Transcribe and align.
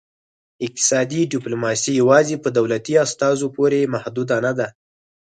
اقتصادي 0.65 1.21
ډیپلوماسي 1.33 1.91
یوازې 2.01 2.35
په 2.43 2.49
دولتي 2.57 2.93
استازو 3.05 3.47
پورې 3.57 3.91
محدوده 3.93 4.37
نه 4.45 4.51
ده 4.57 4.67